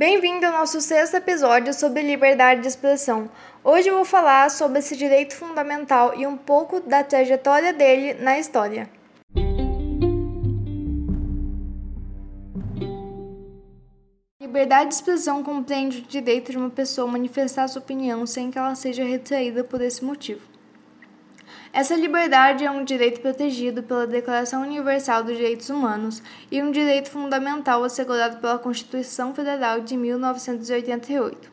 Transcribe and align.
Bem-vindo 0.00 0.46
ao 0.46 0.52
nosso 0.52 0.80
sexto 0.80 1.16
episódio 1.16 1.74
sobre 1.74 2.00
liberdade 2.00 2.62
de 2.62 2.68
expressão. 2.68 3.30
Hoje 3.62 3.90
vou 3.90 4.02
falar 4.02 4.50
sobre 4.50 4.78
esse 4.78 4.96
direito 4.96 5.36
fundamental 5.36 6.18
e 6.18 6.26
um 6.26 6.38
pouco 6.38 6.80
da 6.80 7.04
trajetória 7.04 7.70
dele 7.70 8.14
na 8.14 8.38
história. 8.38 8.88
Liberdade 14.40 14.88
de 14.88 14.94
expressão 14.94 15.42
compreende 15.42 15.98
o 15.98 16.02
direito 16.06 16.50
de 16.50 16.56
uma 16.56 16.70
pessoa 16.70 17.06
manifestar 17.06 17.68
sua 17.68 17.82
opinião 17.82 18.26
sem 18.26 18.50
que 18.50 18.56
ela 18.56 18.74
seja 18.74 19.04
retraída 19.04 19.62
por 19.62 19.82
esse 19.82 20.02
motivo. 20.02 20.49
Essa 21.72 21.94
liberdade 21.94 22.64
é 22.64 22.70
um 22.70 22.82
direito 22.82 23.20
protegido 23.20 23.80
pela 23.80 24.04
Declaração 24.04 24.62
Universal 24.62 25.22
dos 25.22 25.36
Direitos 25.36 25.70
Humanos 25.70 26.20
e 26.50 26.60
um 26.60 26.72
direito 26.72 27.08
fundamental 27.08 27.84
assegurado 27.84 28.38
pela 28.38 28.58
Constituição 28.58 29.32
Federal 29.32 29.80
de 29.80 29.96
1988. 29.96 31.48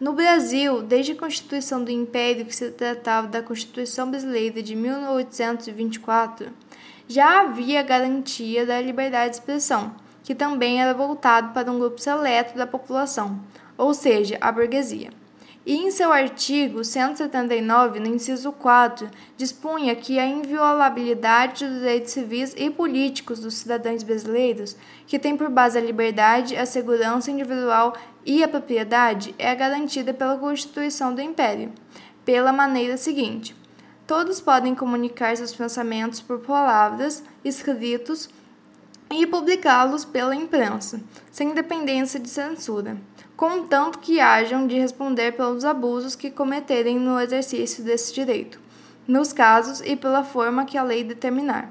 No 0.00 0.12
Brasil, 0.12 0.82
desde 0.82 1.12
a 1.12 1.16
Constituição 1.16 1.84
do 1.84 1.90
Império, 1.90 2.46
que 2.46 2.54
se 2.54 2.72
tratava 2.72 3.28
da 3.28 3.40
Constituição 3.40 4.10
Brasileira 4.10 4.60
de 4.60 4.74
1824, 4.74 6.48
já 7.06 7.42
havia 7.42 7.80
garantia 7.82 8.66
da 8.66 8.80
liberdade 8.80 9.30
de 9.30 9.36
expressão, 9.36 9.94
que 10.24 10.34
também 10.34 10.82
era 10.82 10.92
voltado 10.92 11.52
para 11.52 11.70
um 11.70 11.78
grupo 11.78 12.00
seleto 12.00 12.58
da 12.58 12.66
população, 12.66 13.40
ou 13.76 13.94
seja, 13.94 14.36
a 14.40 14.50
burguesia 14.50 15.10
e 15.68 15.76
em 15.76 15.90
seu 15.90 16.10
artigo 16.10 16.82
179, 16.82 18.00
no 18.00 18.06
inciso 18.06 18.50
4, 18.52 19.06
dispunha 19.36 19.94
que 19.94 20.18
a 20.18 20.24
inviolabilidade 20.24 21.66
dos 21.66 21.80
direitos 21.80 22.12
civis 22.12 22.54
e 22.56 22.70
políticos 22.70 23.38
dos 23.38 23.52
cidadãos 23.52 24.02
brasileiros, 24.02 24.74
que 25.06 25.18
tem 25.18 25.36
por 25.36 25.50
base 25.50 25.76
a 25.76 25.82
liberdade, 25.82 26.56
a 26.56 26.64
segurança 26.64 27.30
individual 27.30 27.94
e 28.24 28.42
a 28.42 28.48
propriedade, 28.48 29.34
é 29.38 29.54
garantida 29.54 30.14
pela 30.14 30.38
Constituição 30.38 31.14
do 31.14 31.20
Império, 31.20 31.70
pela 32.24 32.50
maneira 32.50 32.96
seguinte: 32.96 33.54
todos 34.06 34.40
podem 34.40 34.74
comunicar 34.74 35.36
seus 35.36 35.54
pensamentos 35.54 36.18
por 36.18 36.38
palavras, 36.38 37.22
escritos 37.44 38.30
e 39.10 39.26
publicá-los 39.26 40.04
pela 40.04 40.34
imprensa, 40.34 41.00
sem 41.30 41.54
dependência 41.54 42.20
de 42.20 42.28
censura 42.28 42.96
contanto 43.38 44.00
que 44.00 44.18
hajam 44.18 44.66
de 44.66 44.76
responder 44.76 45.30
pelos 45.30 45.64
abusos 45.64 46.16
que 46.16 46.28
cometerem 46.28 46.98
no 46.98 47.20
exercício 47.20 47.84
desse 47.84 48.12
direito, 48.12 48.58
nos 49.06 49.32
casos 49.32 49.80
e 49.80 49.94
pela 49.94 50.24
forma 50.24 50.64
que 50.64 50.76
a 50.76 50.82
lei 50.82 51.04
determinar. 51.04 51.70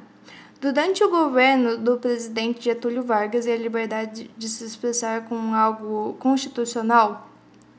Durante 0.62 1.04
o 1.04 1.10
governo 1.10 1.78
do 1.78 1.98
presidente 1.98 2.64
Getúlio 2.64 3.04
Vargas 3.04 3.46
e 3.46 3.52
a 3.52 3.58
liberdade 3.58 4.32
de 4.38 4.48
se 4.48 4.64
expressar 4.64 5.26
com 5.26 5.54
algo 5.54 6.14
constitucional 6.20 7.30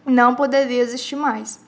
não 0.04 0.34
poderia 0.34 0.82
existir 0.82 1.16
mais, 1.16 1.58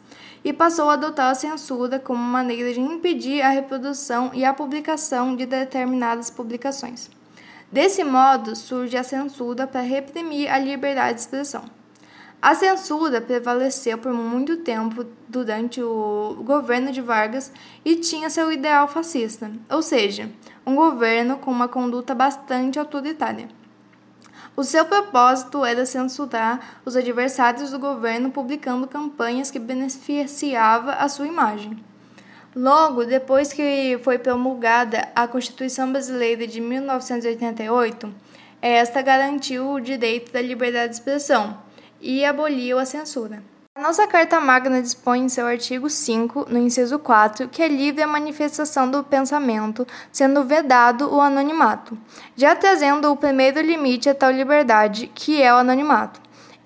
e 0.45 0.53
passou 0.53 0.91
a 0.91 0.95
adotar 0.95 1.31
a 1.31 1.35
censura 1.35 1.99
como 1.99 2.23
maneira 2.23 2.71
de 2.75 2.81
impedir 2.81 3.41
a 3.41 3.49
reprodução 3.49 4.31
e 4.35 4.45
a 4.45 4.53
publicação 4.53 5.35
de 5.35 5.47
determinadas 5.47 6.29
publicações. 6.29 7.09
Desse 7.73 8.03
modo, 8.03 8.57
surge 8.57 8.97
a 8.97 9.05
censura 9.05 9.65
para 9.65 9.81
reprimir 9.81 10.51
a 10.51 10.59
liberdade 10.59 11.15
de 11.15 11.21
expressão. 11.21 11.65
A 12.43 12.55
censura 12.55 13.21
prevaleceu 13.21 13.97
por 13.97 14.13
muito 14.13 14.57
tempo 14.57 15.07
durante 15.29 15.81
o 15.81 16.43
governo 16.43 16.91
de 16.91 17.01
Vargas 17.01 17.53
e 17.85 17.97
tinha 17.97 18.29
seu 18.29 18.51
ideal 18.51 18.89
fascista, 18.89 19.53
ou 19.71 19.83
seja, 19.83 20.29
um 20.67 20.75
governo 20.75 21.37
com 21.37 21.51
uma 21.51 21.69
conduta 21.69 22.13
bastante 22.13 22.79
autoritária. 22.79 23.49
O 24.57 24.65
seu 24.65 24.85
propósito 24.85 25.65
era 25.65 25.87
censurar 25.87 26.81
os 26.85 26.97
adversários 26.97 27.71
do 27.71 27.79
governo 27.79 28.33
publicando 28.33 28.89
campanhas 28.89 29.51
que 29.51 29.61
beneficiavam 29.61 30.95
a 30.99 31.09
sua 31.09 31.29
imagem. 31.29 31.90
Logo 32.55 33.05
depois 33.05 33.53
que 33.53 34.01
foi 34.03 34.19
promulgada 34.19 35.09
a 35.15 35.29
Constituição 35.29 35.93
Brasileira 35.93 36.49
de 36.49 36.61
1988, 36.61 38.13
esta 38.61 39.01
garantiu 39.03 39.71
o 39.71 39.81
direito 39.81 40.33
da 40.33 40.43
liberdade 40.43 40.89
de 40.89 40.95
expressão 40.95 41.57
e 42.01 42.25
aboliu 42.25 42.79
a 42.81 42.85
censura. 42.85 43.41
A 43.77 43.81
nossa 43.81 44.05
Carta 44.09 44.41
Magna 44.41 44.83
dispõe 44.83 45.21
em 45.21 45.29
seu 45.29 45.47
artigo 45.47 45.89
5, 45.89 46.47
no 46.51 46.59
inciso 46.59 46.99
4, 46.99 47.49
que 47.49 47.63
é 47.63 47.69
livre 47.69 48.03
a 48.03 48.07
manifestação 48.07 48.91
do 48.91 49.05
pensamento, 49.05 49.87
sendo 50.11 50.43
vedado 50.43 51.09
o 51.09 51.21
anonimato, 51.21 51.97
já 52.35 52.57
trazendo 52.57 53.13
o 53.13 53.17
primeiro 53.17 53.61
limite 53.61 54.11
a 54.11 54.15
tal 54.15 54.33
liberdade, 54.33 55.07
que 55.15 55.41
é 55.41 55.55
o 55.55 55.59
anonimato. 55.59 56.20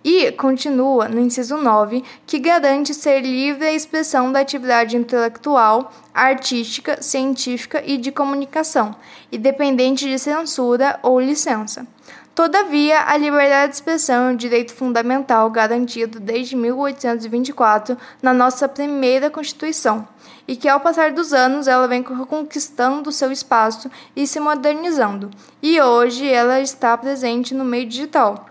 E 0.04 0.30
continua 0.32 1.08
no 1.08 1.18
inciso 1.18 1.56
9, 1.56 2.04
que 2.26 2.38
garante 2.38 2.92
ser 2.92 3.22
livre 3.22 3.64
a 3.64 3.72
expressão 3.72 4.30
da 4.30 4.40
atividade 4.40 4.98
intelectual, 4.98 5.90
artística, 6.12 7.00
científica 7.00 7.82
e 7.86 7.96
de 7.96 8.12
comunicação, 8.12 8.94
independente 9.32 10.06
de 10.06 10.18
censura 10.18 11.00
ou 11.02 11.18
licença. 11.18 11.86
Todavia, 12.34 13.00
a 13.06 13.16
liberdade 13.16 13.70
de 13.70 13.76
expressão 13.76 14.28
é 14.28 14.32
um 14.32 14.36
direito 14.36 14.74
fundamental 14.74 15.48
garantido 15.48 16.20
desde 16.20 16.54
1824 16.54 17.96
na 18.20 18.34
nossa 18.34 18.68
primeira 18.68 19.30
Constituição, 19.30 20.06
e 20.46 20.54
que 20.54 20.68
ao 20.68 20.80
passar 20.80 21.12
dos 21.12 21.32
anos 21.32 21.66
ela 21.66 21.88
vem 21.88 22.02
conquistando 22.02 23.10
seu 23.10 23.32
espaço 23.32 23.90
e 24.14 24.26
se 24.26 24.38
modernizando, 24.38 25.30
e 25.62 25.80
hoje 25.80 26.28
ela 26.28 26.60
está 26.60 26.94
presente 26.98 27.54
no 27.54 27.64
meio 27.64 27.88
digital, 27.88 28.46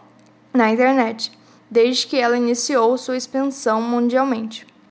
na 0.52 0.72
internet, 0.72 1.32
desde 1.74 2.06
que 2.06 2.18
ela 2.18 2.38
iniciou 2.38 2.96
sua 3.00 3.18
expansão 3.18 3.82
mundialmente. 3.82 4.68